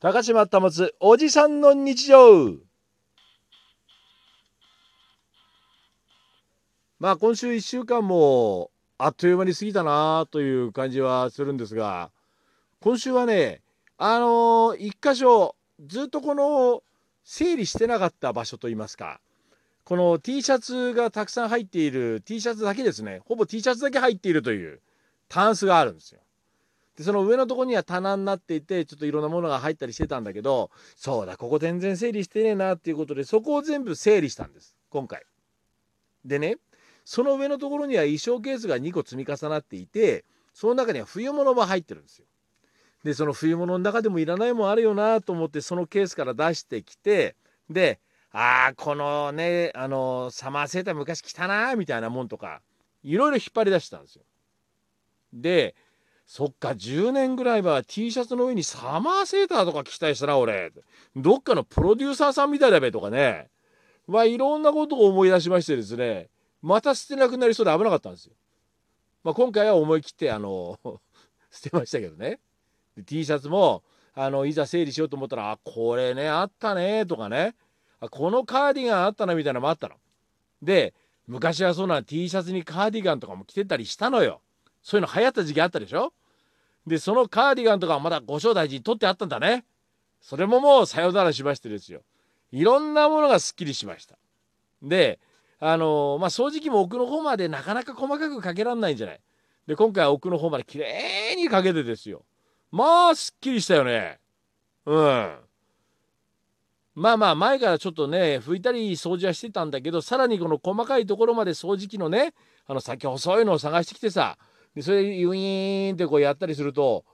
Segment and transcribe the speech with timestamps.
[0.00, 2.54] 高島保つおじさんの日常
[6.98, 12.10] まあ今週1週間もあっという間に過ぎたなという感じはするんですが
[12.80, 13.60] 今週はね
[13.98, 15.54] あのー、一箇所
[15.86, 16.82] ずっとこの
[17.22, 19.20] 整理してなかった場所といいますか
[19.84, 24.80] この T シャツがたくさん入っている T シャツだけですねほぼ T シャツだけ入っているという
[25.28, 26.22] タンスがあるんですよ。
[27.00, 35.22] でその上のとこには棚になっていてちょっといろんなものが入ったりしてたんだけどそうだここ全然整理してねえなっていうことでそこを全部整理したんです今回。
[36.26, 36.58] でね
[37.06, 42.26] その上のところには衣装ケースが2個積み重なっていてその中には冬物も入ってるんですよ。
[43.02, 47.34] でその冬物の中でもいらないもんあるよなと思ってそのケースから出してきて
[47.70, 47.98] で
[48.30, 52.60] ああこのねあのサマーセーター昔着たなみたいなもんとか
[53.02, 54.22] いろいろ引っ張り出してたんですよ。
[55.32, 55.74] で
[56.30, 60.70] そっか10年ぐらいは T シャツの上にサマーセーターとか着たいしたな俺
[61.16, 63.48] どっかのプロデューサーさんみたいだべとかね
[64.06, 66.28] まあいろんなことを思い出しましてですね
[66.62, 68.34] また捨てなくなりそうで危なかったんですよ。
[69.24, 70.78] まあ、今回は思い切ってあの
[71.50, 72.38] 捨てましたけどね
[73.06, 73.82] T シャツも
[74.14, 77.56] あのいざ整理しようと思ったら「あこれねあったね」とかね
[77.98, 79.96] あ「このカーディガンあったな」みたいなのもあったの。
[80.62, 80.94] で
[81.26, 84.40] 昔はそうな T シャツにカーディガンとかも着てたりしたのよ。
[84.82, 86.12] そういうの流行った時期あったでしょ？
[86.86, 89.64] でそのカーディガンとかまだご正大寺に取ってあったんだね。
[90.20, 92.02] それももうさよならしましてですよ。
[92.52, 94.16] いろんなものがすっきりしました。
[94.82, 95.18] で
[95.60, 99.20] あのまあ掃除機も奥の方までなかなか細かくかけらんないんじゃない？
[99.66, 102.24] で今回は奥の方まできれいにかけてですよ。
[102.72, 104.18] まあすっきりしたよね。
[104.86, 105.36] うん。
[106.94, 112.34] まあまあ前からちょっとね拭いたり掃除はしてたんだけどさらにこの細かいところまで掃除機のね
[112.66, 114.38] あの先細いのを探してきてさ
[114.74, 117.04] でそれでユイーンってこうやったりすると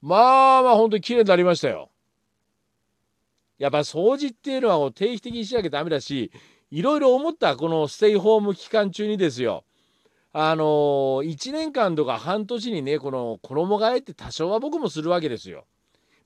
[0.00, 1.90] まあまあ本当に綺麗になりましたよ。
[3.58, 6.32] やっぱ掃除っていうのは定期的にしなきゃダメだし
[6.70, 9.64] いろいろ思ったこのステイホーム期間中にですよ
[10.36, 10.64] あの、
[11.22, 15.64] 1年間とか半年にねこの衣替えって多少は僕もするわけですよ。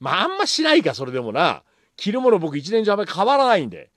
[0.01, 1.63] まああんましないかそれでもな
[1.97, 3.91] 着るもの僕1年中あんまり変わらないんで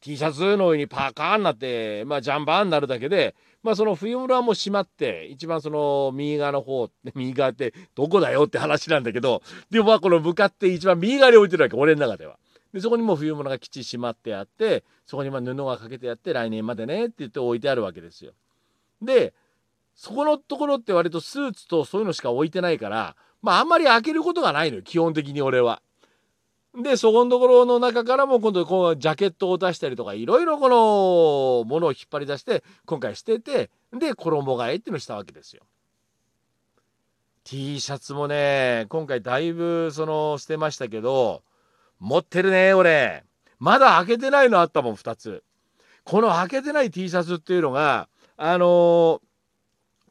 [0.00, 12.38] T シャツの上にパーカーになってまあジャンバーになるだけでまあその冬物はもう閉まって一番その右側の方 右側ってどこだよって話なんだけどでもまあこの向かって一番右側に置いてるわけ俺の中では。
[12.72, 18.32] でそこにも冬物がきっちり閉まってあってそこにまあ布がかけてあって来年までねって言って置いてあるわけですよ。
[19.02, 19.34] で
[19.96, 25.82] そこのところって割とスーツとそういうのしか置いてないからまああんまり開けることがないのよ基本的に俺は。
[26.76, 35.64] でそこのところの中からも今度こうジャケットを出したりとかいろいろこのものを引っ張り出して今回捨ててで衣替えっていうのをしたわけですよ。
[37.42, 41.42] T シャツもね今回だいぶその捨てましたけど
[41.98, 43.24] 持ってるね俺
[43.58, 45.42] まだ開けてないのあったもん2つ。
[46.04, 49.20] この開けてない T シャツっていうのがあのー、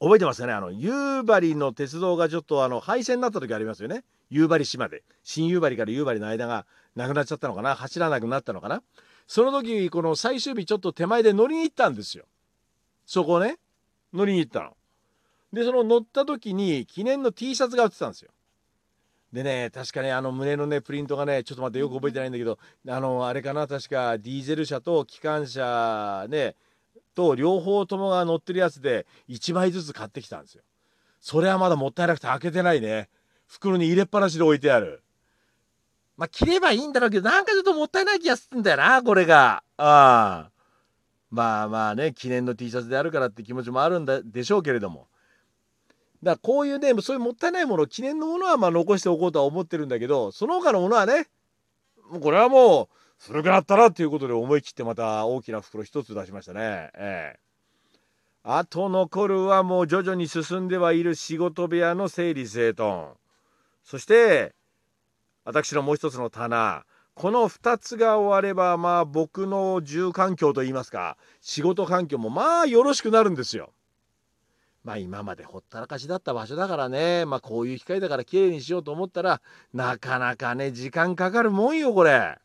[0.01, 0.53] 覚えてますかね？
[0.53, 4.03] あの夕張の鉄道がちょっとあの廃線になった時ありますよね。
[4.29, 8.83] 夕張市まで新夕張から夕張の間がなくなっちゃったのかな走らなくなったのかな。
[9.27, 12.25] その時この最終日ちょっと手前で乗りに行ったんですよ。
[13.05, 13.57] そこをね。
[14.13, 14.75] 乗りに行ったの。
[15.53, 18.31] でその乗った時に記念の T シャツが売ってたんですよ。
[19.31, 22.57] でね確かねあの胸のねプリントがねちょっと待ってよく覚えてないんだけど
[22.87, 26.55] あのあれかな確かディーゼル車と機関車ね
[27.13, 30.63] と両方ともが乗ってるやつで1枚ずつ買ってきたんですよ。
[31.21, 33.09] それはまだもったいなくて開けてないね。
[33.49, 35.03] 袋に入れっぱなしで置いてある。
[36.15, 39.63] まあ、着ればいいんだろうけど、なんかちょっともったいない気がするんだよな、これが。
[39.77, 40.49] あ。
[41.31, 45.07] まあまあね、記念の T シャツであるからって気持ちもあるんだでしょうけれども。
[46.21, 51.27] だからこういうね、そういうもったいないもの、記念のものはまあ残しておこうとは思ってるんだけど、その他のものはね、
[52.11, 52.87] もうこれはもう
[53.17, 56.91] 古くなったらっていうことで思い切ってまた大きな袋一つ出しましたね。
[56.95, 57.39] ええ
[58.41, 63.18] あと残るはもう徐々に進んではいる仕事部屋の整理整頓。
[63.89, 64.53] そして
[65.45, 66.83] 私のもう一つの棚
[67.15, 73.73] この2つが終わればまあ僕の住環境といいますか仕事環境もまあよろしくなるんですよ。
[74.83, 79.41] まあ今までほったらかしだった場所だからねまあこういう機会だから綺麗にしようと思ったら
[79.73, 82.37] なかなかね時間かかるもんよこれ。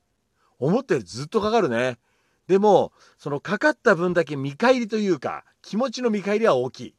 [0.59, 1.99] 思ったよりずっとかかるね。
[2.47, 6.95] でもそのかかった分だけ見返りというか気持ちの見返りは大きい。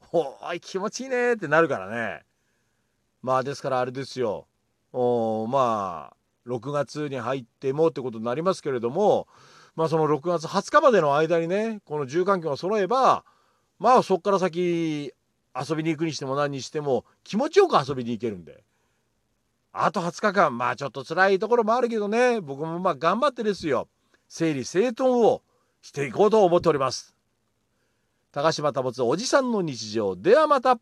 [0.00, 2.27] ほい気持ちいいねってなるからね。
[3.22, 4.46] まあですからあれですよ。
[4.92, 6.16] おまあ
[6.48, 9.28] 6月に入ってもってことになりますけれども
[9.76, 13.24] まあその6月20日までの間にねこの住環境が揃えば
[13.78, 15.12] まあそっから先
[15.54, 18.64] 遊びに行くにしても何にしても気持ちよく遊びに行けるんで。
[19.72, 23.86] あと20日間まあちょっと辛いところもあるけどね僕もまあ頑張ってですよ
[24.28, 25.42] 整理整頓を
[25.82, 27.14] していこうと思っております。
[28.32, 30.16] 高島保おじさんの日常。
[30.16, 30.78] ではまた。